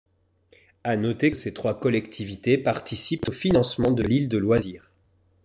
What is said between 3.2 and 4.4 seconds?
au financement de l'Île de